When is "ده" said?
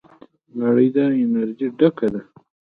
2.13-2.21